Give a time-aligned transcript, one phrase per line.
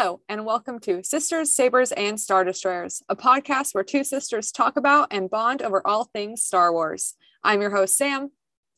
[0.00, 4.76] Hello, and welcome to Sisters, Sabers, and Star Destroyers, a podcast where two sisters talk
[4.76, 7.16] about and bond over all things Star Wars.
[7.42, 8.30] I'm your host, Sam.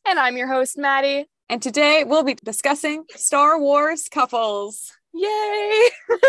[0.07, 1.27] And I'm your host, Maddie.
[1.51, 4.93] And today we'll be discussing Star Wars couples.
[5.13, 5.89] Yay!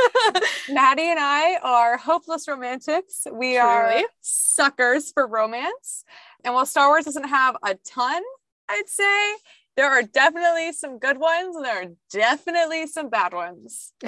[0.70, 3.26] Maddie and I are hopeless romantics.
[3.32, 6.04] We are suckers for romance.
[6.44, 8.22] And while Star Wars doesn't have a ton,
[8.68, 9.36] I'd say
[9.78, 13.94] there are definitely some good ones and there are definitely some bad ones.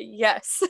[0.00, 0.62] yes.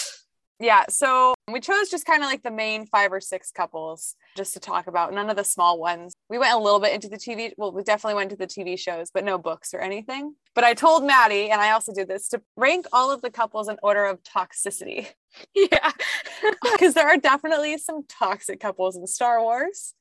[0.60, 0.84] yeah.
[0.88, 4.60] So we chose just kind of like the main five or six couples just to
[4.60, 6.14] talk about, none of the small ones.
[6.28, 7.52] We went a little bit into the TV.
[7.56, 10.34] Well, we definitely went to the TV shows, but no books or anything.
[10.54, 13.68] But I told Maddie, and I also did this, to rank all of the couples
[13.68, 15.08] in order of toxicity.
[15.54, 15.92] Yeah.
[16.72, 19.94] Because there are definitely some toxic couples in Star Wars.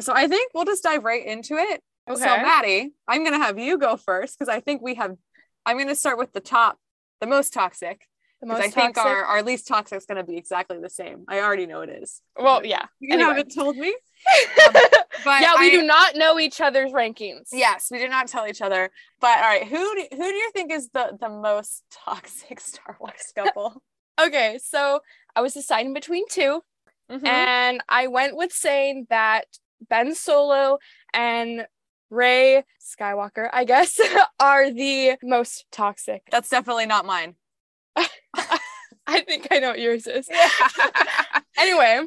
[0.00, 1.82] So I think we'll just dive right into it.
[2.10, 2.20] Okay.
[2.20, 5.16] So Maddie, I'm gonna have you go first because I think we have
[5.64, 6.78] I'm gonna start with the top,
[7.20, 8.06] the most toxic.
[8.40, 8.74] The most I toxic?
[8.74, 11.24] think our, our least toxic is gonna be exactly the same.
[11.28, 12.20] I already know it is.
[12.36, 12.86] Well, yeah.
[12.98, 13.28] You anyway.
[13.28, 13.88] haven't told me.
[13.88, 14.72] Um,
[15.24, 17.50] but yeah, we I, do not know each other's rankings.
[17.52, 18.90] Yes, we do not tell each other.
[19.20, 22.96] But all right, who do, who do you think is the the most toxic Star
[22.98, 23.80] Wars couple?
[24.20, 25.00] okay, so
[25.36, 26.62] I was deciding between 2
[27.10, 27.26] mm-hmm.
[27.26, 29.46] and I went with saying that
[29.88, 30.78] Ben Solo
[31.14, 31.66] and
[32.12, 33.98] Rey Skywalker, I guess,
[34.40, 36.22] are the most toxic.
[36.30, 37.36] That's definitely not mine.
[39.06, 40.28] I think I know what yours is.
[40.30, 41.40] Yeah.
[41.58, 42.02] anyway,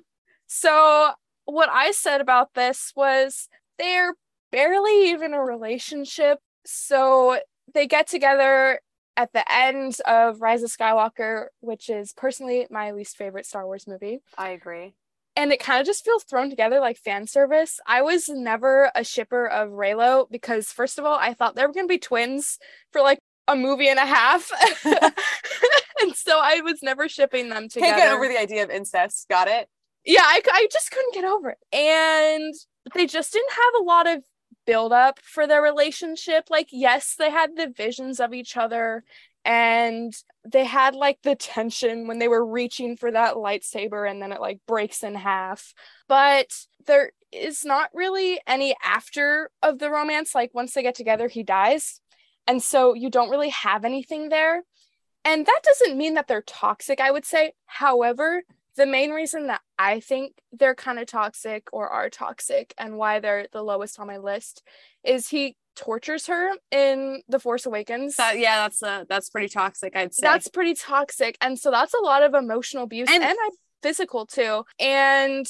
[0.48, 1.12] so
[1.46, 4.14] what I said about this was they're
[4.52, 6.38] barely even a relationship.
[6.66, 7.40] So
[7.74, 8.80] they get together
[9.18, 13.88] at the end of Rise of Skywalker, which is personally my least favorite Star Wars
[13.88, 14.20] movie.
[14.38, 14.94] I agree
[15.36, 17.80] and it kind of just feels thrown together like fan service.
[17.86, 21.74] I was never a shipper of Reylo because first of all, I thought they were
[21.74, 22.58] gonna be twins
[22.92, 24.50] for like a movie and a half.
[24.86, 27.94] and so I was never shipping them together.
[27.94, 29.28] Can't get over the idea of incest.
[29.30, 29.68] Got it?
[30.06, 31.58] Yeah, I, I just couldn't get over it.
[31.76, 32.54] And
[32.94, 34.24] they just didn't have a lot of
[34.66, 36.46] build up for their relationship.
[36.50, 39.04] Like, yes, they had the visions of each other
[39.46, 40.12] and
[40.44, 44.42] they had like the tension when they were reaching for that lightsaber and then it
[44.42, 45.74] like breaks in half.
[46.08, 46.48] But
[46.88, 50.34] there is not really any after of the romance.
[50.34, 52.02] Like once they get together he dies.
[52.48, 54.64] And so you don't really have anything there.
[55.24, 57.54] And that doesn't mean that they're toxic i would say.
[57.68, 58.44] However
[58.76, 63.20] the main reason that i think they're kind of toxic or are toxic and why
[63.20, 64.64] they're the lowest on my list
[65.04, 68.16] is he tortures her in The Force Awakens.
[68.16, 70.22] That, yeah, that's uh, that's pretty toxic, I'd say.
[70.22, 71.38] That's pretty toxic.
[71.42, 73.38] And so that's a lot of emotional abuse and, and
[73.82, 74.64] physical too.
[74.80, 75.46] And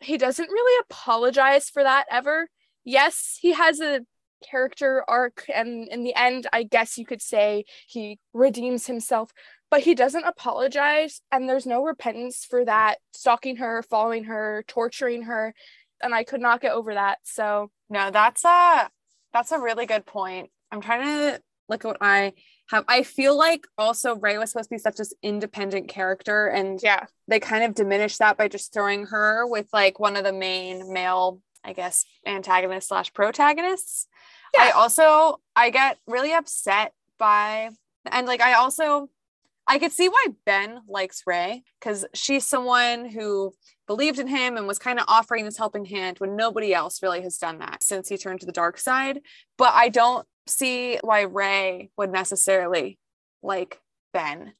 [0.00, 2.48] he doesn't really apologize for that ever.
[2.84, 4.00] Yes, he has a
[4.42, 9.32] character arc and in the end I guess you could say he redeems himself,
[9.70, 15.24] but he doesn't apologize and there's no repentance for that stalking her, following her, torturing
[15.24, 15.54] her
[16.02, 17.18] and I could not get over that.
[17.24, 18.88] So no, that's uh
[19.32, 20.50] that's a really good point.
[20.70, 22.32] I'm trying to look at what I
[22.68, 22.84] have.
[22.88, 27.06] I feel like also Rey was supposed to be such this independent character, and yeah,
[27.28, 30.92] they kind of diminished that by just throwing her with like one of the main
[30.92, 34.06] male, I guess, antagonists slash protagonists.
[34.54, 34.64] Yeah.
[34.64, 37.70] I also I get really upset by
[38.10, 39.08] and like I also
[39.66, 43.52] I could see why Ben likes Rey because she's someone who
[43.90, 47.22] believed in him and was kind of offering this helping hand when nobody else really
[47.22, 49.18] has done that since he turned to the dark side.
[49.58, 53.00] But I don't see why Rey would necessarily
[53.42, 53.80] like
[54.12, 54.52] Ben.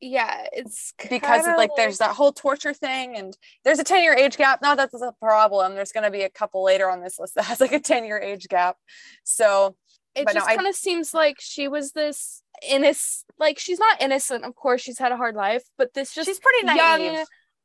[0.00, 4.14] Yeah, it's because like, like there's that whole torture thing, and there's a 10 year
[4.14, 4.62] age gap.
[4.62, 5.74] Not that's a problem.
[5.74, 8.04] There's going to be a couple later on this list that has like a 10
[8.04, 8.76] year age gap.
[9.24, 9.74] So
[10.14, 14.44] it just no, kind of seems like she was this innocent like she's not innocent
[14.44, 17.24] of course she's had a hard life but this just she's pretty naive young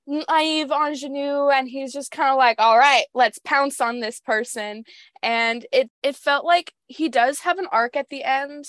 [0.09, 4.83] naive ingenue and he's just kind of like all right let's pounce on this person.
[5.21, 8.65] And it it felt like he does have an arc at the end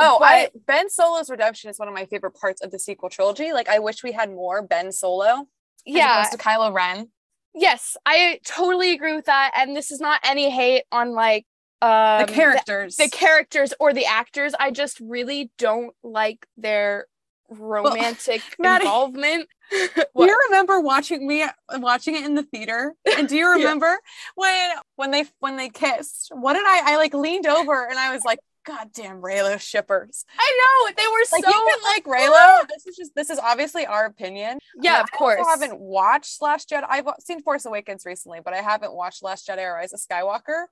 [0.00, 3.52] oh i ben solo's redemption is one of my favorite parts of the sequel trilogy.
[3.52, 5.46] Like i wish we had more ben solo
[5.86, 6.20] yeah.
[6.20, 7.08] opposed to kylo ren.
[7.54, 11.46] Yes i totally agree with that and this is not any hate on like
[11.84, 12.96] um, the characters.
[12.96, 14.54] the, the, characters or the actors.
[14.58, 17.06] I just really don't like their
[17.58, 19.48] romantic well, involvement?
[19.70, 21.44] Do you remember watching me
[21.76, 22.94] watching it in the theater?
[23.16, 23.96] And do you remember yeah.
[24.34, 26.30] when when they when they kissed?
[26.34, 30.24] What did i i like leaned over and i was like goddamn Reylo shippers.
[30.38, 32.68] I know they were Like so you can like Reylo.
[32.68, 34.58] This is just this is obviously our opinion.
[34.80, 35.44] Yeah, I of course.
[35.46, 36.84] I haven't watched Last Jedi.
[36.88, 40.64] I've seen Force Awakens recently, but I haven't watched Last Jedi or Rise of Skywalker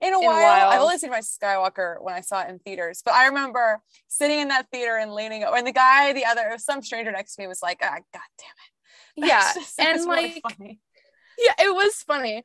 [0.00, 0.42] in a, In while.
[0.42, 0.68] while.
[0.70, 3.80] I've only seen Rise of Skywalker when I saw it in theaters, but I remember
[4.08, 7.36] sitting in that theater and leaning over, and the guy, the other, some stranger next
[7.36, 8.72] to me was like, ah, God damn it.
[9.28, 10.80] yeah, just- and really like funny.
[11.38, 12.42] yeah, it was funny.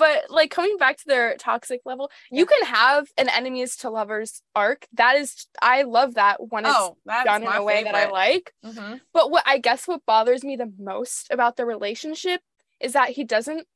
[0.00, 4.42] But like coming back to their toxic level, you can have an enemies to lovers
[4.56, 4.86] arc.
[4.94, 8.06] That is, I love that when it's oh, that's done in a way that I
[8.06, 8.12] favorite.
[8.12, 8.54] like.
[8.64, 9.00] Mhm.
[9.12, 12.40] But what I guess what bothers me the most about the relationship
[12.80, 13.66] is that he doesn't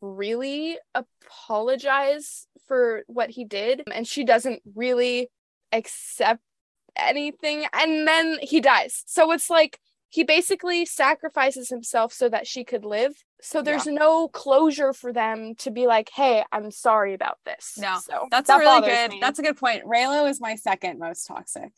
[0.00, 5.28] really apologize for what he did and she doesn't really
[5.70, 6.40] accept
[6.96, 9.02] anything and then he dies.
[9.06, 9.78] So it's like
[10.14, 13.12] he basically sacrifices himself so that she could live.
[13.42, 17.98] So there's no closure for them to be like, "Hey, I'm sorry about this." No,
[18.00, 19.10] so That's that a really good.
[19.10, 19.18] me.
[19.20, 19.84] That's a good point.
[19.84, 21.72] Reylo is my second most toxic.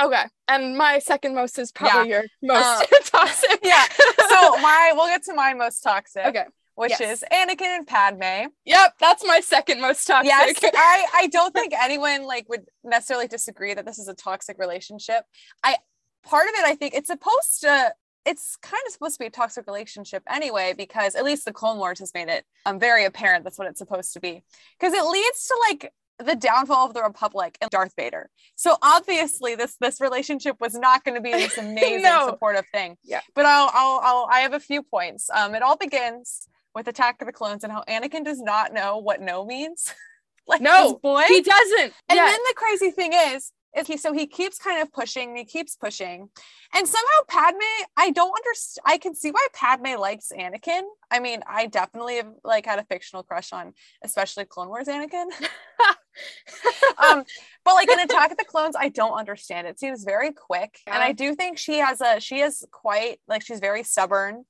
[0.00, 0.24] okay.
[0.46, 3.58] And my second most is probably your most Uh, toxic.
[3.62, 3.84] Yeah.
[4.28, 4.38] So
[4.68, 6.24] my we'll get to my most toxic.
[6.26, 6.44] okay.
[6.76, 7.22] Which yes.
[7.22, 8.48] is Anakin and Padme.
[8.64, 10.28] Yep, that's my second most toxic.
[10.30, 14.56] Yes, I I don't think anyone like would necessarily disagree that this is a toxic
[14.58, 15.24] relationship.
[15.62, 15.76] I
[16.24, 17.94] part of it I think it's supposed to
[18.26, 21.78] it's kind of supposed to be a toxic relationship anyway because at least the Clone
[21.78, 24.42] Wars has made it um, very apparent that's what it's supposed to be
[24.78, 28.28] because it leads to like the downfall of the Republic and Darth Vader.
[28.54, 32.26] So obviously this this relationship was not going to be this amazing No.
[32.28, 32.98] supportive thing.
[33.02, 33.22] Yeah.
[33.34, 35.30] But I'll, I'll I'll I have a few points.
[35.30, 38.98] Um it all begins with Attack of the Clones and how Anakin does not know
[38.98, 39.94] what no means.
[40.46, 41.22] like No, boy.
[41.26, 41.94] he doesn't.
[42.10, 42.26] and yeah.
[42.26, 43.50] then the crazy thing is
[43.86, 46.28] he so he keeps kind of pushing, he keeps pushing.
[46.74, 47.58] And somehow Padme,
[47.96, 48.84] I don't understand.
[48.84, 50.82] I can see why Padme likes Anakin.
[51.10, 53.72] I mean, I definitely have like had a fictional crush on,
[54.02, 55.26] especially Clone Wars Anakin.
[56.98, 57.24] um,
[57.64, 59.66] but like in Attack of the Clones, I don't understand.
[59.66, 60.80] It seems very quick.
[60.86, 64.44] And I do think she has a she is quite like she's very stubborn.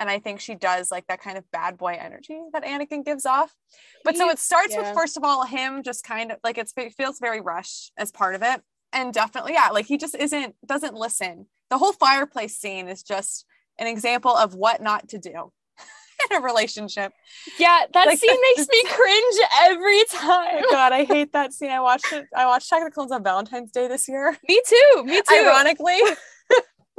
[0.00, 3.26] And I think she does like that kind of bad boy energy that Anakin gives
[3.26, 3.54] off.
[4.02, 6.94] But so it starts with first of all him just kind of like it's, it
[6.94, 8.62] feels very rushed as part of it,
[8.94, 11.46] and definitely yeah, like he just isn't doesn't listen.
[11.68, 13.44] The whole fireplace scene is just
[13.78, 15.52] an example of what not to do
[16.30, 17.12] in a relationship.
[17.58, 20.62] yeah, that like- scene makes me cringe every time.
[20.64, 21.70] Oh God, I hate that scene.
[21.70, 22.24] I watched it.
[22.34, 24.34] I watched Attack of the Clones on Valentine's Day this year.
[24.48, 25.04] Me too.
[25.04, 25.34] Me too.
[25.44, 26.00] Ironically,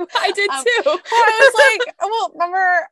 [0.20, 1.00] I did Um, too.
[1.12, 2.88] I was like, well, remember,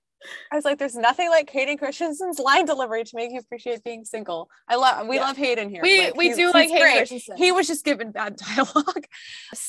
[0.51, 4.03] I was like, there's nothing like Hayden Christensen's line delivery to make you appreciate being
[4.05, 4.49] single.
[4.67, 5.23] I love, we Yeah.
[5.25, 5.81] love Hayden here.
[5.81, 6.97] we Like, we do like Hayden.
[6.97, 7.37] Christensen.
[7.37, 9.05] He was just given bad dialogue.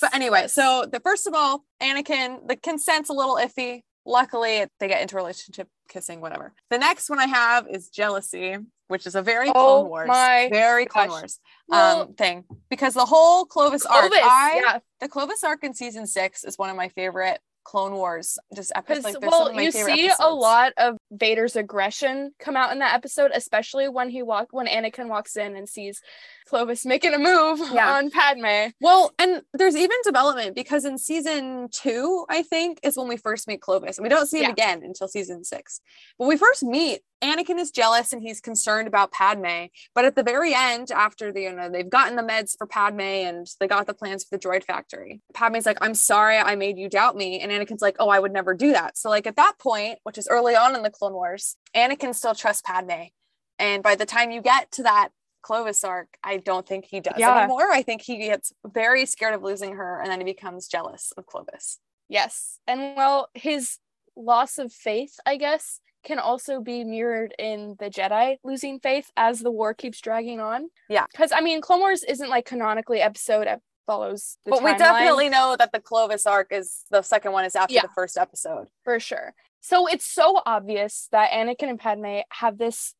[0.01, 3.83] But anyway, so the first of all, Anakin, the consent's a little iffy.
[4.07, 6.55] Luckily, they get into relationship, kissing, whatever.
[6.71, 8.57] The next one I have is jealousy,
[8.91, 10.09] which is a very Oh Clone Wars,
[10.51, 11.21] very Clone gosh.
[11.21, 15.75] Wars Well, um thing because the whole Clovis, arc, I, yeah, the Clovis arc in
[15.75, 19.05] season six is one of my favorite Clone Wars just episodes.
[19.15, 23.89] Like, well, you see a lot of Vader's aggression come out in that episode, especially
[23.89, 26.01] when he walk when Anakin walks in and sees
[26.47, 27.93] Clovis making a move Yeah.
[27.95, 28.73] on Padme.
[28.81, 33.47] Well, and there's even development because in season two, I think, is when we first
[33.47, 33.99] meet Clovis.
[33.99, 34.51] And we don't see him Yeah.
[34.53, 35.81] again until season six.
[36.17, 39.67] When we first meet, Anakin is jealous and he's concerned about Padme.
[39.95, 43.01] But at the very end, after the, you know, they've gotten the meds for Padme
[43.01, 46.79] and they got the plans for the droid factory, Padme's like, I'm sorry I made
[46.79, 47.41] you doubt me.
[47.41, 48.97] And Anakin's like, Oh, I would never do that.
[48.97, 52.35] So, like, at that point, which is early on in the Clone Wars, Anakin still
[52.35, 53.09] trusts Padme.
[53.59, 55.11] And by the time you get to that
[55.43, 57.39] Clovis arc, I don't think he does Yeah.
[57.41, 57.71] anymore.
[57.73, 61.27] I think he gets very scared of losing her and then he becomes jealous of
[61.27, 61.79] Clovis.
[62.09, 62.59] Yes.
[62.67, 63.79] And well, his
[64.17, 69.41] loss of faith, I guess, can also be mirrored in the Jedi losing faith as
[69.41, 70.71] the war keeps dragging on.
[70.89, 71.07] Yeah.
[71.11, 73.49] Because I mean, Clone Wars isn't like canonically episode
[73.87, 77.57] follows the but we definitely know that the Clovis arc is the second one is
[77.57, 77.83] after Yeah.
[77.83, 78.69] the first episode.
[78.85, 79.35] for sure.
[79.61, 82.95] So it's so obvious that Anakin and Padme have this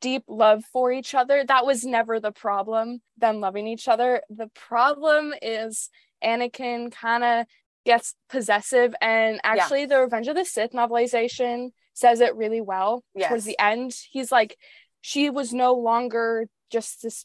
[0.00, 1.44] deep love for each other.
[1.44, 4.22] That was never the problem, them loving each other.
[4.30, 5.90] The problem is
[6.22, 7.46] Anakin kind of
[7.84, 13.44] gets possessive and actually the Revenge of the Sith novelization says it really well towards
[13.44, 13.94] the end.
[14.10, 14.56] He's like
[15.00, 17.24] she was no longer just this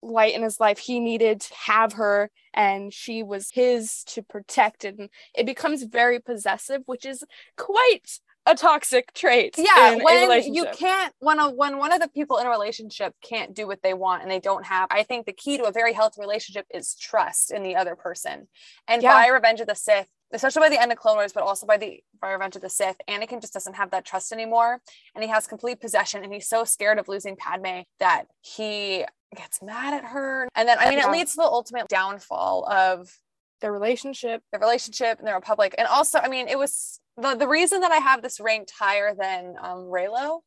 [0.00, 0.78] light in his life.
[0.78, 6.20] He needed to have her and she was his to protect and it becomes very
[6.20, 7.24] possessive, which is
[7.56, 9.54] quite a toxic trait.
[9.58, 13.54] Yeah, when you can't when a when one of the people in a relationship can't
[13.54, 15.92] do what they want and they don't have, I think the key to a very
[15.92, 18.48] healthy relationship is trust in the other person.
[18.86, 19.12] And Yeah.
[19.12, 21.76] by Revenge of the Sith, especially by the end of Clone Wars, but also by
[21.76, 24.80] the by Revenge of the Sith, Anakin just doesn't have that trust anymore,
[25.14, 29.04] and he has complete possession, and he's so scared of losing Padme that he
[29.36, 31.08] gets mad at her, and then I mean, Yeah.
[31.08, 33.18] it leads to the ultimate downfall of
[33.60, 34.42] Their relationship.
[34.52, 37.92] the relationship and the Republic, and also, I mean, it was the the reason that
[37.92, 40.40] I have this ranked higher than um, Reylo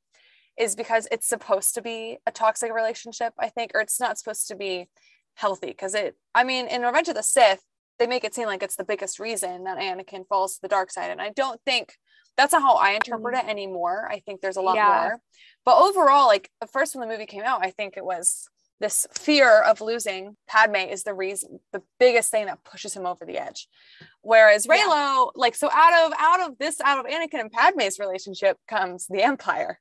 [0.58, 4.48] is because it's supposed to be a toxic relationship, I think, or it's not supposed
[4.50, 4.90] to be
[5.36, 6.16] healthy because it.
[6.36, 7.62] I mean, in Revenge of the Sith
[8.02, 10.90] they make it seem like it's the biggest reason that Anakin falls to the dark
[10.90, 11.12] side.
[11.12, 11.94] And I don't think
[12.36, 14.10] that's not how I interpret it anymore.
[14.12, 14.88] I think there's a lot Yeah.
[14.88, 15.22] more.
[15.66, 18.50] But overall, like first when the movie came out, I think it was
[18.82, 23.26] this fear of losing Padme is the reason, the biggest thing that pushes him over
[23.26, 23.68] the edge.
[24.22, 24.78] Whereas Yeah.
[24.78, 29.08] Reylo, like, so out of out of this, out of Anakin and Padme's relationship comes
[29.08, 29.80] the Empire,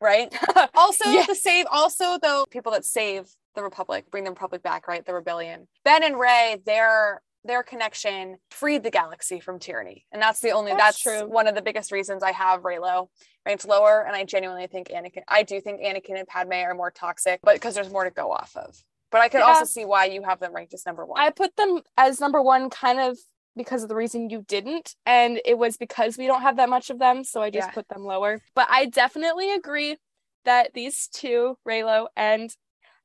[0.00, 0.32] right?
[0.74, 1.24] also Yeah.
[1.26, 5.12] the save also though people that save the republic bring the republic back right the
[5.12, 10.50] rebellion ben and rey their their connection freed the galaxy from tyranny and that's the
[10.50, 11.28] only That's that's, true.
[11.28, 13.08] one of the biggest reasons i have reylo
[13.44, 16.90] ranked lower and i genuinely think anakin i do think anakin and padme are more
[16.90, 18.76] toxic but because there's more to go off of
[19.10, 19.46] but i could Yeah.
[19.46, 22.40] also see why you have them ranked as number one I put them as number
[22.42, 23.18] one kind of
[23.54, 24.94] because of the reason you didn't.
[25.04, 27.22] And it was because we don't have that much of them.
[27.22, 27.74] So I just Yeah.
[27.74, 28.40] put them lower.
[28.54, 29.98] But I definitely agree
[30.46, 32.48] that these two, Reylo and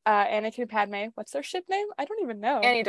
[0.06, 1.88] uh, Anakin Padme, what's their ship name?
[1.98, 2.62] I don't even know.
[2.62, 2.82] annie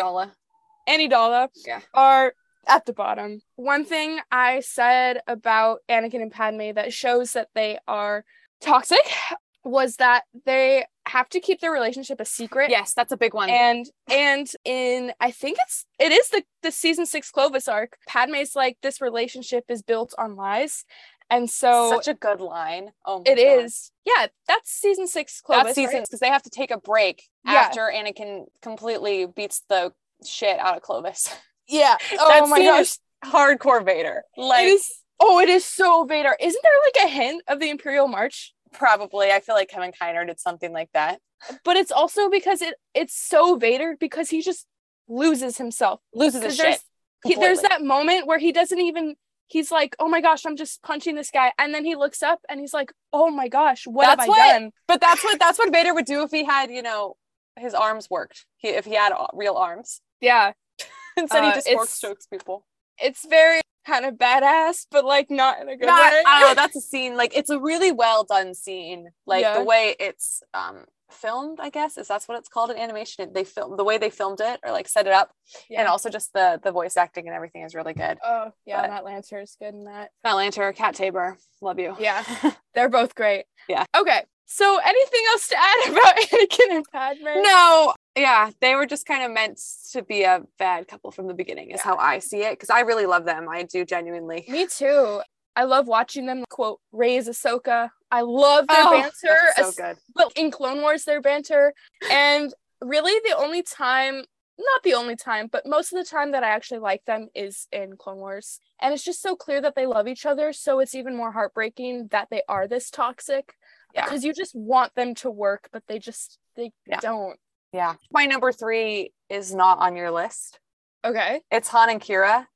[1.08, 1.80] dalla Anidala Yeah.
[1.94, 2.34] are
[2.66, 3.40] at the bottom.
[3.56, 8.24] One thing I said about Anakin and Padme that shows that they are
[8.60, 8.98] toxic
[9.64, 12.70] was that they have to keep their relationship a secret.
[12.70, 16.70] yes that's a big one And and in I think it's it is the the
[16.70, 17.96] season six Clovis arc.
[18.06, 20.84] Padme's like this relationship is built on lies,
[21.30, 23.64] and so such a good line oh my it God.
[23.64, 23.90] is.
[24.04, 25.64] Yeah, that's season six Clovis.
[25.64, 26.04] That's season right?
[26.04, 27.54] because they have to take a break Yeah.
[27.54, 29.92] after Anakin completely beats the
[30.26, 31.34] shit out of Clovis.
[31.68, 31.96] Yeah.
[32.18, 32.96] Oh That my gosh.
[33.24, 34.22] hardcore Vader.
[34.36, 34.90] Like it is.
[35.20, 36.36] Oh, it is so Vader.
[36.40, 36.72] Isn't there
[37.02, 38.54] like a hint of the Imperial March?
[38.72, 39.30] probably.
[39.32, 41.20] I feel like Kevin Kiner did something like that.
[41.64, 44.66] But it's also because it it's so Vader because he just
[45.08, 46.00] loses himself.
[46.14, 46.80] Loses his shit.
[47.24, 49.16] He, there's that moment where he doesn't even.
[49.46, 52.40] He's like, "Oh my gosh, I'm just punching this guy," and then he looks up
[52.48, 55.38] and he's like, "Oh my gosh, what That's have what- I done?" But that's what
[55.40, 57.16] that's what Vader would do if he had, you know,
[57.56, 58.44] his arms worked.
[58.58, 60.00] He, if he had real arms.
[60.20, 60.52] Yeah,
[61.16, 62.66] Instead, he Uh, just it's- Force chokes people.
[63.00, 66.22] it's very kind of badass, but like not in a good Not, way.
[66.26, 66.52] I.
[66.54, 67.16] That's a scene.
[67.16, 69.10] Like it's a really well done scene.
[69.26, 69.58] Like Yeah.
[69.58, 71.58] the way it's um filmed.
[71.58, 73.32] I guess is that's what it's called in animation.
[73.32, 75.30] They film the way they filmed it or like set it up,
[75.70, 75.80] yeah.
[75.80, 78.18] and also just the the voice acting and everything is really good.
[78.22, 80.10] oh yeah, but- Matt Lanter is good in that.
[80.22, 81.96] Matt Lanter, Kat Taber, love you.
[81.98, 82.22] Yeah.
[82.74, 83.46] They're both great.
[83.70, 83.84] Yeah.
[83.96, 84.22] Okay.
[84.50, 87.42] So anything else to add about Anakin and Padme?
[87.42, 89.60] no, yeah, they were just kind of meant
[89.92, 91.84] to be a bad couple from the beginning, is Yeah.
[91.84, 92.52] how I see it.
[92.52, 93.48] Because I really love them.
[93.48, 94.44] I do genuinely.
[94.48, 95.20] Me too.
[95.56, 97.90] I love watching them quote raise Ahsoka.
[98.10, 99.98] I love their Oh, banter, so good.
[100.14, 101.74] but in Clone Wars, their banter,
[102.10, 104.24] and really the only time,
[104.58, 107.66] not the only time, but most of the time that I actually like them is
[107.72, 110.52] in Clone Wars, and it's just so clear that they love each other.
[110.52, 113.54] So it's even more heartbreaking that they are this toxic,
[113.94, 114.04] Yeah.
[114.04, 117.00] because you just want them to work, but they just they Yeah.
[117.00, 117.38] don't.
[117.72, 117.94] Yeah.
[118.12, 120.58] My number three is not on your list.
[121.04, 122.46] Okay, It's Han and Qi'ra.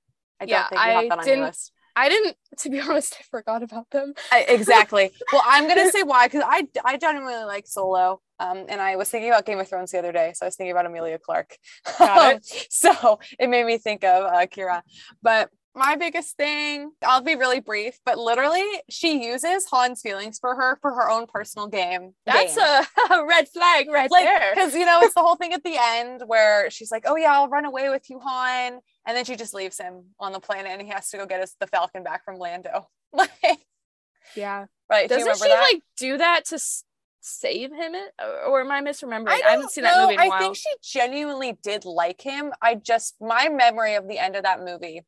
[0.40, 1.72] I don't Yeah, think you I have that on didn't- your list.
[1.94, 2.36] I didn't.
[2.60, 4.14] To be honest, I forgot about them.
[4.32, 5.10] I, exactly.
[5.32, 8.20] well, I'm gonna say why because I I genuinely like Solo.
[8.40, 10.56] Um, and I was thinking about Game of Thrones the other day, so I was
[10.56, 11.56] thinking about Emilia Clarke.
[11.98, 14.80] Got so it made me think of uh, Qi'ra.
[15.22, 20.54] But my biggest thing, I'll be really brief, but literally, she uses Han's feelings for
[20.54, 22.14] her for her own personal game.
[22.26, 22.64] That's gain.
[23.10, 24.50] a, red flag right like there.
[24.54, 27.32] because you know it's the whole thing at the end where she's like, "Oh yeah,
[27.32, 30.72] I'll run away with you, Han," and then she just leaves him on the planet,
[30.72, 32.88] and he has to go get his the Falcon back from Lando.
[33.14, 33.30] Like,
[34.34, 34.66] Yeah.
[34.90, 35.08] right?
[35.08, 35.60] do Doesn't remember she that?
[35.60, 36.84] like do that to s-
[37.20, 37.94] save him?
[37.94, 38.12] It,
[38.46, 39.28] or am I misremembering?
[39.28, 40.38] I, don't haven't seen that movie in a I while.
[40.38, 42.52] I think she genuinely did like him.
[42.62, 45.02] I just my memory of the end of that movie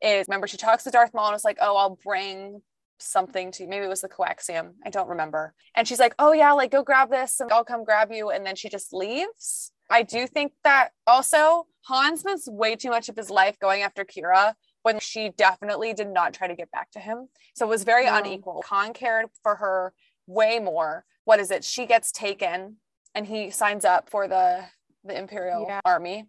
[0.00, 2.62] is remember she talks to Darth Maul and was like, "Oh, I'll bring."
[3.00, 6.50] something to maybe it was the coaxium i don't remember and she's like oh yeah
[6.50, 10.02] like go grab this and i'll come grab you and then she just leaves i
[10.02, 14.52] do think that also han spends way too much of his life going after qi'ra
[14.82, 18.06] when she definitely did not try to get back to him so it was very
[18.06, 18.16] No.
[18.16, 19.92] unequal han cared for her
[20.26, 22.78] way more what is it she gets taken
[23.14, 24.64] and he signs up for the
[25.04, 25.80] the imperial Yeah.
[25.84, 26.26] army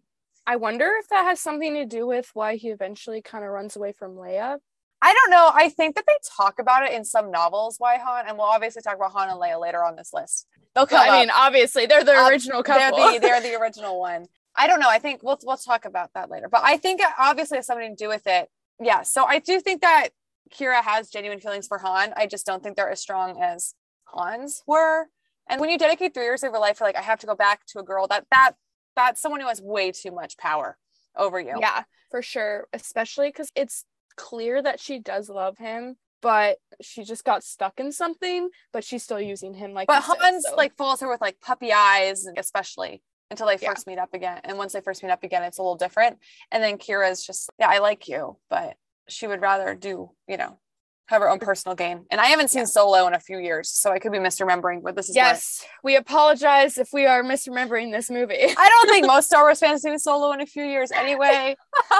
[0.49, 3.75] I wonder if that has something to do with why he eventually kind of runs
[3.75, 4.57] away from Leia.
[5.01, 5.51] I don't know.
[5.53, 8.81] I think that they talk about it in some novels why Han, and we'll obviously
[8.81, 10.47] talk about Han and Leia later on this list.
[10.75, 11.07] They'll come.
[11.07, 13.13] Uh, I mean, obviously they're the Ob- original they're couple.
[13.13, 14.25] the they're the original one.
[14.55, 14.89] I don't know.
[14.89, 16.49] I think we'll we'll talk about that later.
[16.49, 19.59] But I think it obviously has something to do with it yeah, so I do
[19.59, 20.09] think that
[20.51, 22.13] Qi'ra has genuine feelings for Han.
[22.15, 23.73] I just don't think they're as strong as
[24.15, 25.07] Han's were.
[25.49, 27.35] And when you dedicate three years of your life for like, I have to go
[27.35, 28.53] back to a girl, that that
[28.95, 30.77] that's someone who has way too much power
[31.15, 31.57] over you.
[31.59, 32.67] Yeah, for sure.
[32.73, 37.91] Especially because it's clear that she does love him, but she just got stuck in
[37.91, 41.39] something, but she's still using him like But Hans so- like follows her with like
[41.41, 43.69] puppy eyes, especially until they Yeah.
[43.69, 44.41] first meet up again.
[44.43, 46.17] And once they first meet up again, it's a little different.
[46.51, 48.75] And then Qi'ra's just, yeah, I like you, but
[49.07, 50.59] she would rather do, you know,
[51.09, 52.05] have her own personal game.
[52.11, 54.95] And I haven't seen Solo in a few years, so I could be misremembering, but
[54.95, 58.35] this is what- Yes, we apologize if we are misremembering this movie.
[58.57, 61.55] I don't think most Star Wars fans see Solo in a few years anyway.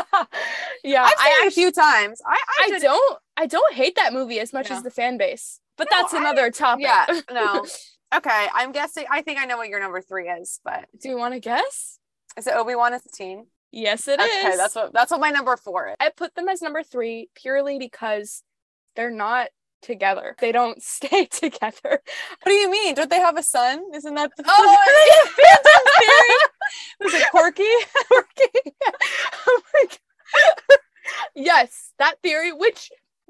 [0.84, 2.22] yeah, I've seen I it a few times.
[2.26, 4.78] I, I, I don't I don't hate that movie as much No.
[4.78, 5.60] as the fan base.
[5.78, 6.84] But No, that's I- another topic.
[6.86, 7.66] Yeah, no.
[8.16, 9.06] Okay, I'm guessing.
[9.10, 12.00] I think I know what your number three is, but Do you want to guess?
[12.38, 13.48] is it Obi Wan as a teen?
[13.72, 14.46] Yes, it is.
[14.46, 15.96] okay, that's what that's what my number four is.
[16.00, 18.44] I put them as number three purely because
[18.96, 19.50] they're not
[19.82, 20.36] together.
[20.40, 21.80] They don't stay together.
[21.84, 22.02] What
[22.46, 22.96] do you mean?
[22.96, 23.84] Don't they have a son?
[23.94, 24.78] Isn't that the Oh,
[27.00, 27.02] theory?
[27.02, 28.24] Was it Korkie?
[29.48, 29.98] oh my god.
[31.36, 32.90] yes, that theory, which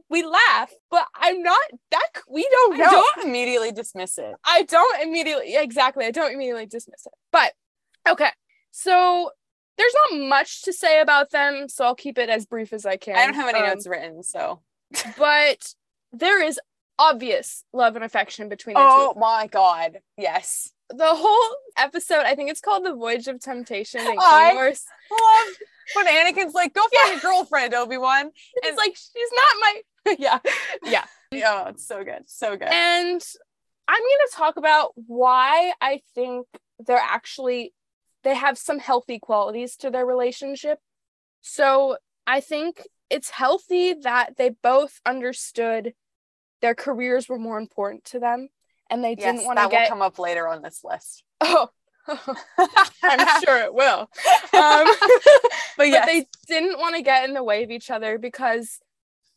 [0.10, 1.62] we laugh, but I'm not
[1.92, 2.86] that we don't know.
[2.86, 4.34] I don't immediately dismiss it.
[4.44, 6.06] I don't immediately exactly.
[6.06, 7.14] I don't immediately dismiss it.
[7.32, 7.54] But
[8.08, 8.30] okay.
[8.72, 9.32] So
[9.78, 12.98] there's not much to say about them, so I'll keep it as brief as I
[12.98, 13.16] can.
[13.16, 14.62] I don't have any Um, notes written, so.
[15.18, 15.74] But
[16.12, 16.60] there is
[16.98, 18.86] obvious love and affection between the two.
[18.88, 20.00] Oh my god!
[20.18, 20.72] Yes.
[20.90, 24.54] The whole episode, I think it's called The Voyage of Temptation Clone I-.
[25.12, 25.48] Love
[25.94, 28.32] when Anakin's like, "Go find a girlfriend, Obi Wan." And
[28.64, 29.82] it's like she's not my
[30.20, 30.40] yeah.
[30.84, 31.06] Yeah.
[31.46, 32.68] Oh, it's so good, so good.
[32.70, 33.24] And
[33.88, 36.48] I'm going to talk about why I think
[36.80, 37.74] they're actually
[38.24, 40.80] they have some healthy qualities to their relationship.
[41.42, 45.94] So, I think it's healthy that they both understood
[46.62, 48.50] their careers were more important to them
[48.90, 51.24] and they yes, didn't want to that get will come up later on this list.
[51.42, 51.70] Oh.
[53.04, 54.10] I'm sure it will.
[54.54, 54.88] Um,
[55.78, 58.80] but yes, they didn't want to get in the way of each other because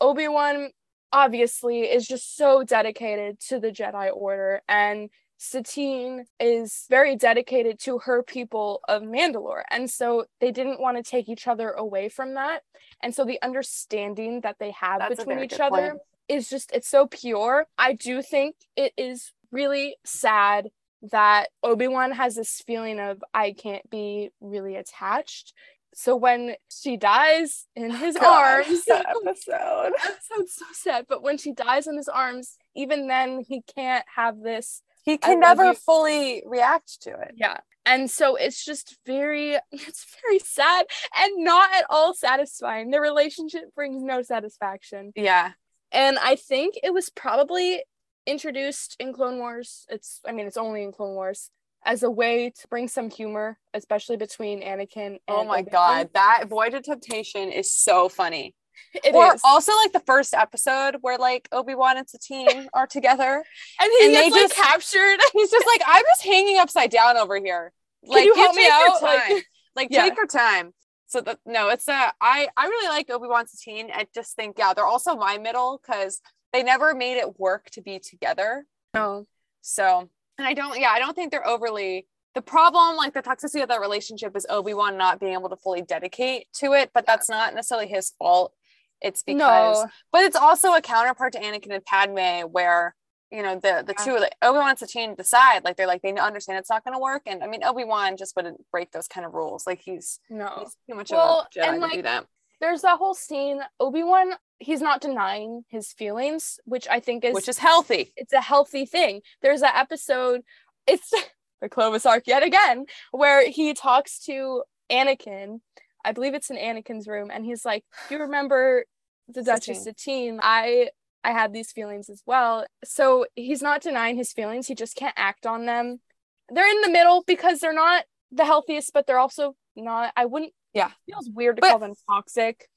[0.00, 0.70] Obi-Wan
[1.12, 5.10] obviously is just so dedicated to the Jedi Order and
[5.44, 9.64] Satine is very dedicated to her people of Mandalore.
[9.72, 12.62] And so they didn't want to take each other away from that.
[13.02, 16.00] And so the understanding that they have That's between each other point.
[16.28, 17.66] is just it's so pure.
[17.76, 20.68] I do think it is really sad
[21.10, 25.54] that Obi-Wan has this feeling of I can't be really attached.
[25.92, 29.92] So when she dies in oh his God, arms, that episode.
[30.04, 34.04] that sounds so sad, but when she dies in his arms, even then he can't
[34.14, 35.74] have this He can never you.
[35.74, 37.32] fully react to it.
[37.36, 37.58] yeah.
[37.84, 40.86] And so it's just very it's very sad
[41.16, 42.90] and not at all satisfying.
[42.90, 45.12] The relationship brings no satisfaction.
[45.16, 45.52] Yeah.
[45.90, 47.82] And I think it was probably
[48.26, 49.84] introduced in Clone Wars.
[49.88, 51.50] It's I mean it's only in Clone Wars
[51.84, 55.70] as a way to bring some humor, especially between Anakin oh and Oh my Obi-Wan.
[55.72, 58.54] god, that Voyage of Temptation is so funny.
[58.94, 59.40] It or is.
[59.44, 63.42] also like the first episode where like Obi Wan and Satine are together.
[63.80, 65.18] and he and they gets like just- captured.
[65.32, 67.72] He's just like, I'm just hanging upside down over here.
[68.04, 69.02] Like, you help me take your out?
[69.02, 69.40] Like- time.
[69.74, 70.02] Like, Yeah.
[70.02, 70.74] take your time.
[71.06, 73.90] So that no, it's a I I really like Obi Wan Satine.
[73.92, 76.20] I just think yeah, they're also my middle because
[76.52, 78.66] they never made it work to be together.
[78.94, 79.26] No.
[79.62, 83.62] So and I don't yeah, I don't think they're overly the problem, like the toxicity
[83.62, 87.28] of that relationship is Obi-Wan not being able to fully dedicate to it, but that's
[87.28, 88.54] not necessarily his fault.
[89.02, 89.88] It's because No.
[90.12, 92.94] but it's also a counterpart to Anakin and Padme where
[93.30, 94.04] you know the the Yeah.
[94.04, 95.64] two like Obi Wan's to change the side.
[95.64, 98.36] like they're like they understand it's not going to work and I mean Obi-Wan just
[98.36, 100.52] wouldn't break those kind of rules like he's No.
[100.60, 102.26] he's too much Well, of a Jedi and, to like, do that
[102.60, 107.48] There's that whole scene, Obi-Wan, he's not denying his feelings, which I think is which
[107.48, 109.22] is healthy it's a healthy thing.
[109.40, 110.42] There's that episode,
[110.86, 111.10] it's
[111.62, 115.60] the Clovis arc yet again, where he talks to Anakin.
[116.04, 118.84] I believe it's in Anakin's room, and he's like, you remember
[119.28, 120.40] the Duchess Satine?
[120.42, 120.90] I
[121.24, 124.66] I had these feelings as well." So he's not denying his feelings.
[124.66, 126.00] He just can't act on them.
[126.48, 130.12] They're in the middle because they're not the healthiest, but they're also not.
[130.16, 130.52] I wouldn't.
[130.74, 130.86] Yeah.
[130.88, 132.68] it feels weird to But- call them toxic.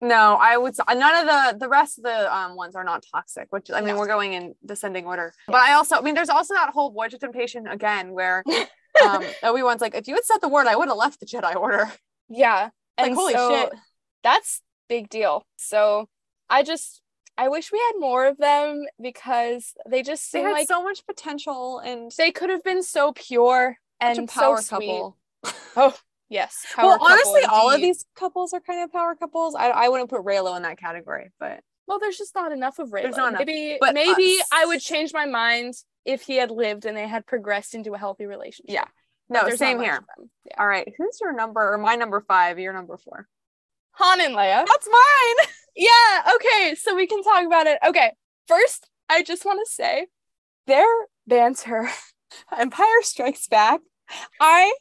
[0.00, 3.46] no I would none of the the rest of the um ones are not toxic
[3.50, 3.98] which I mean No.
[3.98, 7.14] we're going in descending order but I also I mean there's also that whole Voyage
[7.14, 8.42] of Temptation again where
[9.04, 11.54] um Obi-Wan's like if you had said the word I would have left the Jedi
[11.54, 11.90] Order
[12.28, 12.70] Yeah.
[12.98, 13.72] Like, And holy so shit.
[14.24, 15.46] That's big deal.
[15.56, 16.08] So
[16.48, 17.02] I just
[17.36, 20.82] I wish we had more of them because they just they seem had like so
[20.82, 25.16] much potential and they could have been so pure and power so couple
[25.76, 25.94] oh,
[26.28, 26.66] Yes.
[26.78, 29.54] well, honestly, all of these couples are kind of power couples.
[29.54, 32.88] I, I wouldn't put Reylo in that category, but Well, there's just not enough of
[32.90, 33.02] Reylo.
[33.02, 33.46] There's not enough.
[33.46, 37.26] Maybe But, maybe I would change my mind if he had lived and they had
[37.26, 38.74] progressed into a healthy relationship.
[38.74, 38.86] Yeah.
[39.28, 40.00] No, same here.
[40.18, 40.54] Yeah.
[40.58, 42.58] All right, who's your number or my number five?
[42.58, 43.26] Your number four.
[43.96, 44.66] Han and Leia.
[44.66, 45.46] That's mine.
[45.76, 47.80] Yeah, okay, so we can talk about it.
[47.84, 48.12] Okay,
[48.46, 50.06] first, I just want to say
[50.68, 50.86] their
[51.26, 51.90] banter.
[52.56, 53.80] Empire Strikes Back.
[54.40, 54.72] I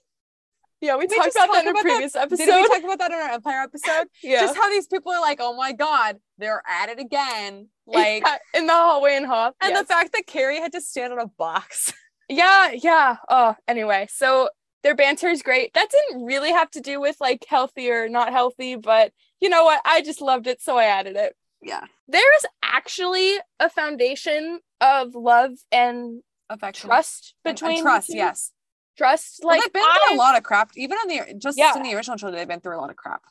[0.81, 1.89] Yeah, we we talked about that in a about that?
[1.89, 2.45] previous episode.
[2.45, 4.05] did we talk about that in our Empire episode?
[4.23, 4.41] yeah.
[4.41, 7.69] Just how these people are like, oh my god, they're at it again.
[7.87, 9.55] Like, Yeah, in the hallway in Hoth.
[9.61, 9.81] and yes.
[9.81, 11.91] the fact that Carrie had to stand on a box.
[12.29, 13.17] Yeah, yeah.
[13.29, 14.49] Oh, anyway, so
[14.83, 15.73] their banter is great.
[15.73, 19.63] That didn't really have to do with like healthy or not healthy, but you know
[19.63, 19.81] what?
[19.85, 21.35] I just loved it, so I added it.
[21.61, 28.09] Yeah, There is actually a foundation of love and affection, trust And- and between trust.
[28.13, 28.51] Yes,
[28.97, 29.39] Trust.
[29.41, 30.71] Well, Like they've been through I, a lot of crap.
[30.75, 31.75] Even on the just Yeah.
[31.75, 33.23] in the original trilogy, they've been through a lot of crap.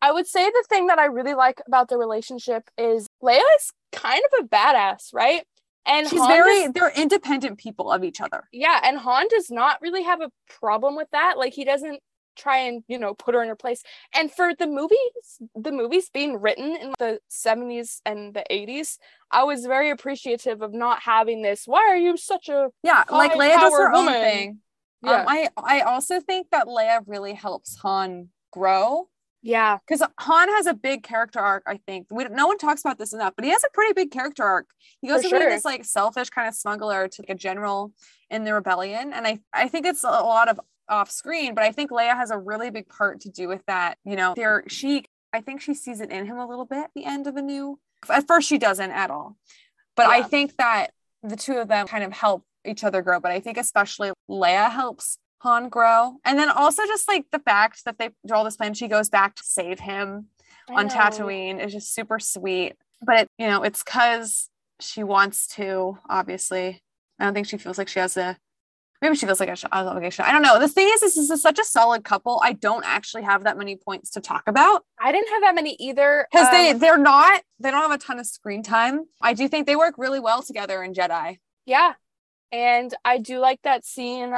[0.00, 3.70] I would say the thing that I really like about their relationship is Leia is
[3.92, 5.44] kind of a badass, right?
[5.90, 6.62] And She's Han very.
[6.64, 8.48] does- they're independent people of each other.
[8.52, 11.36] yeah, and Han does not really have a problem with that.
[11.36, 12.00] Like he doesn't
[12.36, 13.82] try and you know put her in her place.
[14.14, 18.96] And for the movies, the movies being written in the 70s and the 80s,
[19.30, 21.64] I was very appreciative of not having this.
[21.66, 24.60] Why are you such a Yeah, like Leia does her own thing.
[25.02, 29.09] yeah Um, I I also think that Leia really helps Han grow
[29.42, 31.62] yeah because Han has a big character arc.
[31.66, 34.10] I think we no one talks about this enough, but he has a pretty big
[34.10, 34.66] character arc.
[35.00, 35.50] He goes from sure.
[35.50, 37.92] this like selfish kind of smuggler to like a general
[38.28, 41.72] in the rebellion, and I I think it's a lot of off screen, but I
[41.72, 43.96] think Leia has a really big part to do with that.
[44.04, 46.90] You know, there she I think she sees it in him a little bit at
[46.94, 47.78] the end of a new.
[48.08, 49.36] At first, she doesn't at all,
[49.96, 50.88] but I think that
[51.22, 53.20] the two of them kind of help each other grow.
[53.20, 57.84] But I think especially Leia helps Han grow, and then also just like the fact
[57.84, 60.26] that they draw this plan, she goes back to save him
[60.68, 60.94] I on know.
[60.94, 62.74] Tatooine is just super sweet.
[63.02, 64.48] But you know, it's because
[64.80, 65.98] she wants to.
[66.08, 66.82] Obviously,
[67.18, 68.36] I don't think she feels like she has a.
[69.02, 70.26] Maybe she feels like a an obligation.
[70.26, 70.58] I don't know.
[70.58, 72.38] The thing is, this is such a solid couple.
[72.44, 75.74] I don't actually have that many points to talk about I didn't have that many
[75.80, 76.28] either.
[76.30, 79.06] because they um, they're not they don't have a ton of screen time.
[79.22, 81.38] I do think they work really well together in Jedi.
[81.64, 81.94] Yeah.
[82.52, 84.34] And I do like that scene.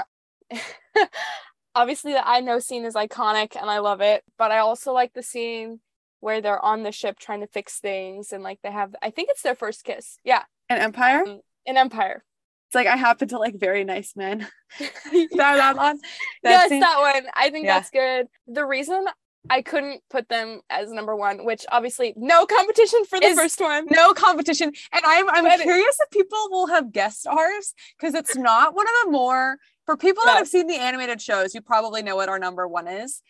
[1.74, 5.14] Obviously, the I know scene is iconic and I love it, but I also like
[5.14, 5.80] the scene
[6.20, 9.30] where they're on the ship trying to fix things and like they have, I think
[9.30, 10.18] it's their first kiss.
[10.22, 10.42] Yeah.
[10.68, 12.24] An Empire, um, an Empire.
[12.68, 14.46] it's like I happen to like very nice men.
[14.78, 15.98] that, that one.
[16.42, 16.80] That yes, scene.
[16.80, 17.26] that one.
[17.34, 17.78] I think Yeah.
[17.78, 18.26] that's good.
[18.46, 19.06] The reason
[19.50, 23.60] I couldn't put them as number one, which obviously no competition for the Is- first
[23.60, 23.86] one.
[23.90, 24.72] no competition.
[24.92, 28.86] And I'm I'm But- curious if people will have guessed ours because it's not one
[28.86, 30.38] of the more for people that No.
[30.38, 33.22] have seen the animated shows, you probably know what our number one is.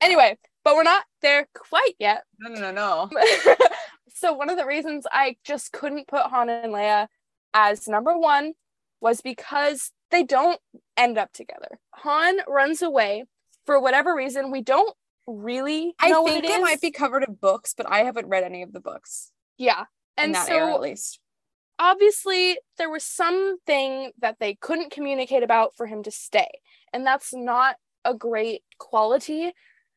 [0.00, 2.24] Anyway, but we're not there quite yet.
[2.38, 3.10] No, no, no, no.
[4.14, 7.08] so one of the reasons I just couldn't put Han and Leia
[7.54, 8.52] as number one
[9.00, 10.60] was because they don't
[10.96, 11.78] end up together.
[11.94, 13.24] Han runs away
[13.66, 14.50] for whatever reason.
[14.50, 14.94] We don't
[15.26, 18.44] really I think what it, it, might be covered in books, but I haven't read
[18.44, 19.84] any of the books yeah.
[20.16, 21.20] in And that so era at least.
[21.78, 26.48] Obviously there was something that they couldn't communicate about for him to stay.
[26.92, 29.52] And that's not a great quality.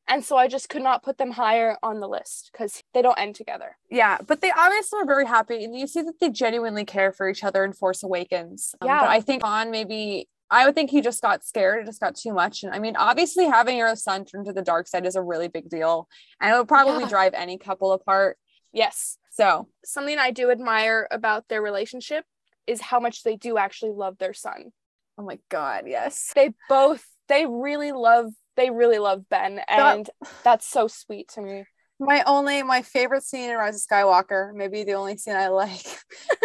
[0.07, 3.17] And so I just could not put them higher on the list because they don't
[3.19, 3.77] end together.
[3.89, 7.29] Yeah, but they obviously are very happy, and you see that they genuinely care for
[7.29, 8.75] each other in Force Awakens.
[8.81, 9.01] Um, Yeah.
[9.01, 11.81] but I think Han maybe I would think he just got scared.
[11.81, 12.63] It just got too much.
[12.63, 15.47] And I mean, obviously, having your son turn to the dark side is a really
[15.47, 16.09] big deal,
[16.41, 17.09] and it would probably Yeah.
[17.09, 18.37] drive any couple apart.
[18.73, 19.17] Yes.
[19.31, 22.25] So Something I do admire about their relationship
[22.67, 24.71] is how much they do actually love their son.
[25.17, 26.31] Oh my god, yes.
[26.35, 30.09] They both they really love they really love Ben and
[30.43, 31.65] that's so sweet to me.
[31.99, 35.85] My only my favorite scene in Rise of Skywalker, maybe the only scene I like,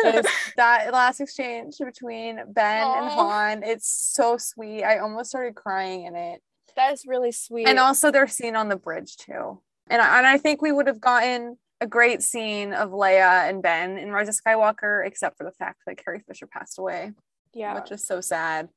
[0.05, 3.29] is that last exchange between Ben and Aw.
[3.29, 3.62] Han.
[3.62, 4.85] It's so sweet.
[4.85, 6.43] I almost started crying in it.
[6.77, 7.67] That is really sweet.
[7.67, 9.62] And also their scene on the bridge too.
[9.89, 13.62] And I, and I think we would have gotten a great scene of Leia and
[13.62, 17.12] Ben in Rise of Skywalker, except for the fact that Carrie Fisher passed away.
[17.55, 17.75] yeah.
[17.75, 18.69] which is so sad.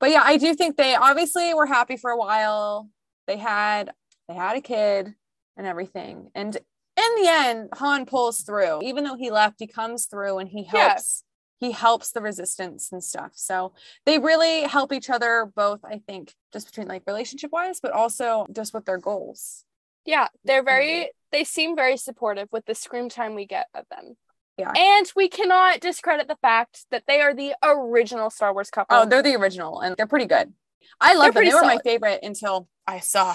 [0.00, 2.88] But yeah, I do think they obviously were happy for a while.
[3.26, 3.92] They had
[4.28, 5.14] they had a kid
[5.56, 6.30] and everything.
[6.34, 8.80] And in the end, Han pulls through.
[8.82, 11.24] Even though he left, he comes through and he helps
[11.60, 13.32] he helps the resistance and stuff.
[13.34, 13.72] So
[14.04, 18.46] they really help each other both, I think, just between like relationship wise, but also
[18.52, 19.64] just with their goals.
[20.04, 24.16] Yeah, they're very they seem very supportive with the screen time we get of them.
[24.56, 24.72] Yeah.
[24.76, 28.96] And we cannot discredit the fact that they are the original Star Wars couple.
[28.96, 30.52] Oh, they're the original and they're pretty good.
[31.00, 31.44] I love them.
[31.44, 33.34] They were my favorite until I saw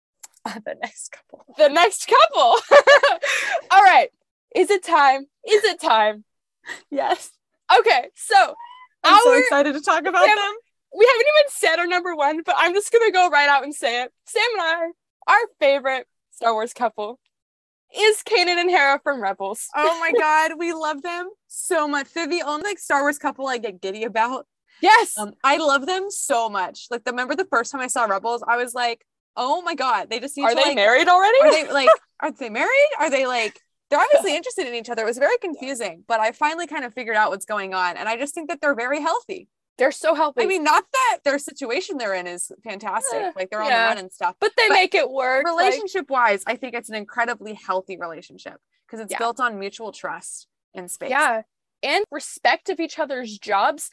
[0.44, 1.44] the next couple.
[1.58, 2.56] The next couple.
[3.72, 4.10] All right.
[4.54, 5.26] Is it time?
[5.48, 6.24] Is it time?
[6.88, 7.32] Yes.
[7.76, 8.54] Okay, so
[9.02, 10.54] I'm our, so excited to talk about them.
[10.96, 13.74] we haven't even said our number one, but I'm just gonna go right out and
[13.74, 14.12] say it.
[14.26, 17.18] Sam and I, our favorite Star Wars couple
[17.96, 19.66] is Kanan and Hera from Rebels.
[19.74, 22.12] Oh my god, we love them so much.
[22.12, 24.46] They're the only like Star Wars couple I get giddy about.
[24.80, 25.16] Yes.
[25.18, 26.86] Um, I love them so much.
[26.90, 29.04] Like, the, remember the first time I saw Rebels, I was like,
[29.36, 31.38] oh my god, they just need Are to they like, married already?
[31.42, 31.88] are they like,
[32.20, 32.88] are they married?
[32.98, 33.60] Are they like?
[33.90, 35.02] They're obviously interested in each other.
[35.02, 38.08] It was very confusing, but I finally kind of figured out what's going on, and
[38.08, 39.48] I just think that they're very healthy.
[39.80, 40.42] They're so healthy.
[40.42, 43.82] I mean, not that their situation they're in is fantastic, Yeah, like they're on yeah.
[43.82, 44.36] the run and stuff.
[44.40, 45.44] but they but make it work.
[45.44, 49.18] Relationship wise, I think it's an incredibly healthy relationship because it's Yeah.
[49.18, 51.10] built on mutual trust and space.
[51.10, 51.42] yeah.
[51.82, 53.90] And respect of each other's jobs.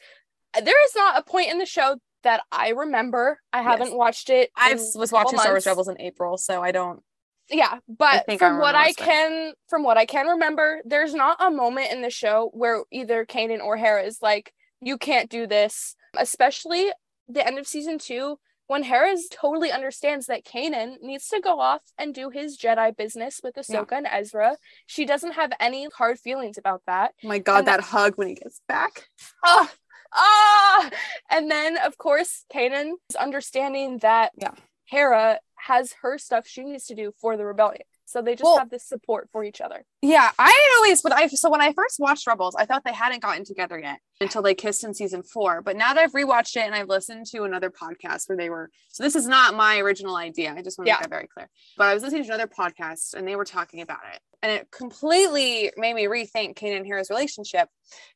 [0.54, 3.40] There is not a point in the show that I remember.
[3.52, 4.50] I haven't watched it.
[4.56, 5.66] I was watching Star Wars.
[5.66, 7.02] Rebels in April, so I don't.
[7.50, 9.10] yeah but think I from what i most of it.
[9.10, 13.24] can from what i can remember there's not a moment in the show where either
[13.24, 16.90] kanan or hera is like you can't do this especially
[17.28, 21.80] the end of season two when hera totally understands that kanan needs to go off
[21.98, 23.62] and do his jedi business with Yeah.
[23.62, 27.68] ahsoka and ezra she doesn't have any hard feelings about that Oh my god, And
[27.68, 29.08] that hug when he gets back.
[29.44, 29.72] ah,
[30.14, 30.90] ah!
[31.30, 34.52] and then of course kanan is understanding that Yeah.
[34.86, 38.58] hera has her stuff she needs to do for the rebellion so they just Well-
[38.58, 41.96] have this support for each other Yeah, I always, but I so when I first
[41.98, 45.60] watched Rebels, I thought they hadn't gotten together yet until they kissed in season four.
[45.62, 48.70] But now that I've rewatched it and I've listened to another podcast where they were,
[48.88, 50.54] so this is not my original idea.
[50.56, 50.94] I just want to Yeah.
[50.96, 51.48] make that very clear.
[51.76, 54.70] But I was listening to another podcast and they were talking about it, and it
[54.70, 57.68] completely made me rethink Kanan and Hera's relationship.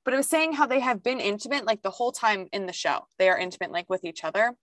[0.05, 2.73] But it was saying how they have been intimate like the whole time in the
[2.73, 3.07] show.
[3.19, 4.57] They are intimate like with each other.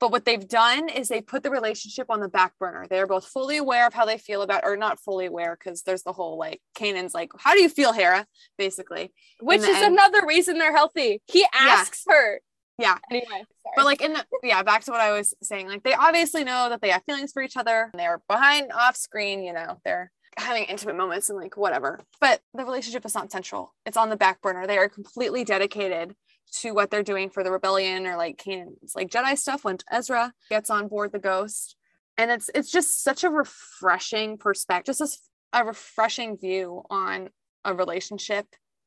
[0.00, 2.86] But what they've done is they put the relationship on the back burner.
[2.88, 5.82] They are both fully aware of how they feel about, or not fully aware, because
[5.82, 9.94] there's the whole like Kanan's like, "How do you feel, Hera?" Basically, which is end-
[9.94, 12.40] another reason they're healthy he asks her
[12.78, 12.98] Yeah.
[13.10, 13.44] anyway sorry.
[13.76, 15.66] but like in the yeah, back to what I was saying.
[15.68, 17.90] Like they obviously know that they have feelings for each other.
[17.92, 21.98] And they're behind off screen, you know, they're having intimate moments and like whatever.
[22.20, 23.74] But the relationship is not central.
[23.84, 24.66] It's on the back burner.
[24.68, 26.14] They are completely dedicated
[26.52, 30.32] to what they're doing for the rebellion or like Kanan's like Jedi stuff when Ezra
[30.50, 31.76] gets on board the ghost.
[32.16, 35.18] And it's it's just such a refreshing perspective, just as
[35.52, 37.30] a refreshing view on
[37.64, 38.46] a relationship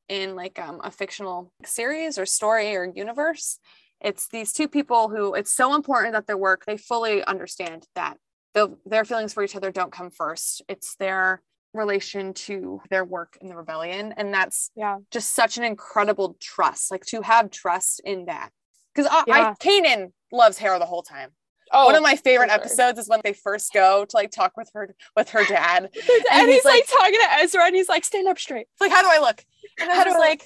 [0.10, 3.60] in like um, a fictional series or story or universe.
[4.02, 8.18] It's these two people who it's so important that their work, they fully understand that
[8.54, 10.62] the, their feelings for each other don't come first.
[10.68, 11.42] It's their
[11.74, 14.14] relation to their work in the rebellion.
[14.18, 18.50] And that's yeah just such an incredible trust, like to have trust in that.
[18.94, 19.50] Because I, Yeah.
[19.50, 21.30] I Kanan loves Hera the whole time.
[21.72, 22.60] oh One of my favorite sure.
[22.60, 25.90] episodes is when they first go to like talk with her with her dad.
[26.32, 28.82] and, he's, he's like, like- talking to ezra and he's like stand up straight It's
[28.82, 29.44] like, how do I look?
[29.80, 30.44] And I was I like,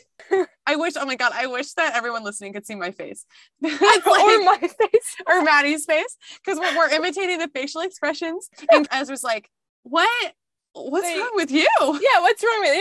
[0.68, 3.26] I wish, oh my God, I wish that everyone listening could see my face.
[3.64, 8.48] It's or my face or Maddie's face because we're, we're imitating the facial expressions.
[8.70, 9.50] And Ezra's like,
[9.84, 10.34] "What?
[10.76, 11.20] What's Wait.
[11.20, 12.76] wrong with you?" yeah what's wrong with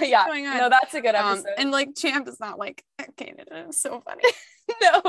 [0.00, 2.84] you yeah going no that's a good Um, episode and like Cham is not like
[3.16, 3.44] Kanan.
[3.50, 4.22] It's so funny.
[4.82, 5.02] no.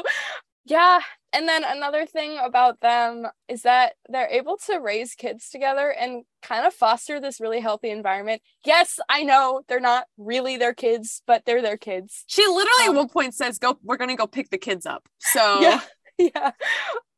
[0.65, 0.99] Yeah.
[1.33, 6.23] And then another thing about them is that they're able to raise kids together and
[6.41, 8.41] kind of foster this really healthy environment.
[8.65, 12.23] Yes, I know they're not really their kids, but they're their kids.
[12.27, 15.05] She literally Um, at one point says, "Go, we're gonna go pick the kids up."
[15.19, 15.81] So Yeah.
[16.17, 16.51] yeah.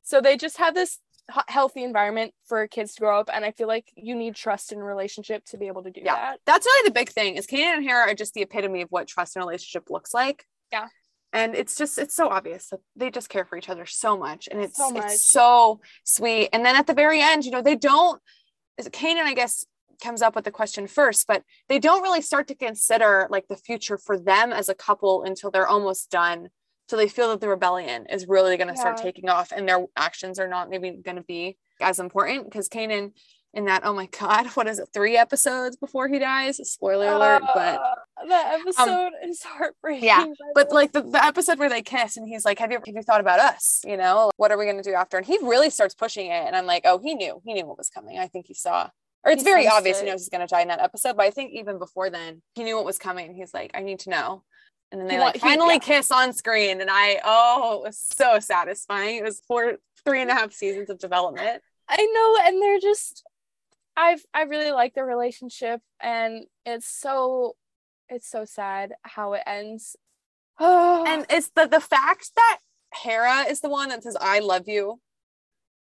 [0.03, 0.99] So they just have this
[1.47, 3.29] healthy environment for kids to grow up.
[3.33, 6.13] And I feel like you need trust in relationship to be able to do Yeah.
[6.15, 6.39] that.
[6.45, 7.35] that's really the big thing.
[7.35, 10.45] Is Kanan and Hera are just the epitome of what trust in relationship looks like.
[10.71, 10.87] Yeah.
[11.33, 14.47] And it's just it's so obvious that they just care for each other so much,
[14.49, 15.05] and it's So much.
[15.13, 16.49] it's so sweet.
[16.53, 18.21] And then at the very end, you know, they don't.
[18.79, 19.65] Kanan, I guess,
[20.01, 23.55] comes up with the question first, but they don't really start to consider like the
[23.57, 26.49] future for them as a couple until they're almost done.
[26.87, 29.85] So they feel that the rebellion is really going to start taking off, and their
[29.97, 33.11] actions are not maybe going to be as important because Kanan
[33.53, 36.57] in that oh my god what is it three episodes before he dies?
[36.69, 40.03] Spoiler alert but Uh, that episode is heartbreaking.
[40.03, 42.95] yeah, but like the, the episode where they kiss and he's like have you have
[42.95, 43.81] you thought about us?
[43.85, 45.17] You know what are we going to do after?
[45.17, 47.77] And he really starts pushing it and i'm like oh he knew he knew what
[47.77, 48.19] was coming.
[48.19, 48.89] I think he saw
[49.23, 50.05] or it's He very obvious it.
[50.05, 52.41] he knows he's going to die in that episode but i think even before then
[52.55, 54.43] he knew what was coming he's like i need to know
[54.91, 55.79] and then they like finally yeah.
[55.79, 59.73] kiss on screen and i oh it was so satisfying it was four
[60.05, 63.23] three and a half seasons of development I know, and they're just
[63.97, 67.55] I've I really like their relationship and it's so
[68.09, 69.95] it's so sad how it ends.
[70.59, 72.59] Oh and it's the the fact that
[72.93, 74.99] Hera is the one that says "I love you"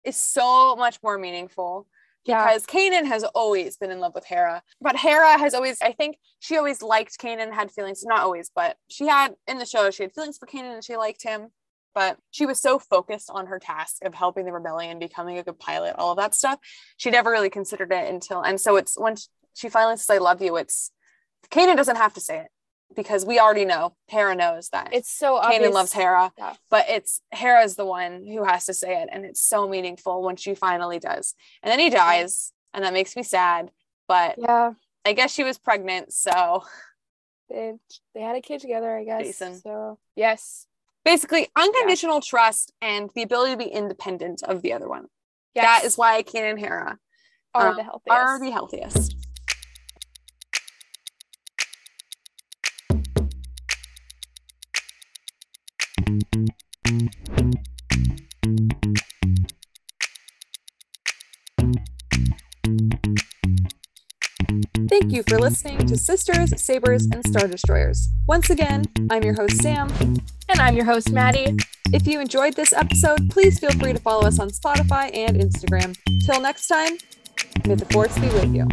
[0.03, 1.87] is so much more meaningful
[2.25, 4.63] Because Kanan has always been in love with Hera.
[4.79, 8.77] But Hera has always, I think she always liked Kanan, had feelings, not always, but
[8.89, 11.49] she had in the show, she had feelings for Kanan and she liked him.
[11.93, 15.59] But she was so focused on her task of helping the rebellion, becoming a good
[15.59, 16.59] pilot, all of that stuff.
[16.97, 19.15] She never really considered it until, and so it's when
[19.53, 20.91] she finally says, I love you, it's
[21.51, 22.47] Kanan doesn't have to say it
[22.95, 25.61] because we already know, Hera knows that It's so obvious.
[25.69, 26.53] Kanan loves Hera, Yeah.
[26.69, 30.35] but it's Hera's the one who has to say it, and it's so meaningful when
[30.35, 31.35] she finally does.
[31.61, 33.71] And then he dies, and that makes me sad.
[34.07, 34.73] But Yeah.
[35.05, 36.63] I guess she was pregnant, so
[37.49, 37.73] They
[38.13, 39.21] they had a kid together, I guess.
[39.27, 39.61] Jacen.
[39.61, 40.67] So yes.
[41.05, 45.07] basically, unconditional trust and the ability to be independent of the other one.
[45.53, 45.65] Yes.
[45.65, 46.99] That is why Kanan and Hera
[47.53, 48.09] are um, the healthiest.
[48.17, 49.15] are the healthiest.
[64.93, 68.09] Thank you for listening to Sisters, Sabers, and Star Destroyers.
[68.27, 69.89] Once again, I'm your host, Sam.
[69.99, 71.57] and I'm your host, Maddie.
[71.91, 75.97] If you enjoyed this episode, please feel free to follow us on Spotify and Instagram.
[76.23, 76.99] Till next time,
[77.65, 78.67] may the force be with you.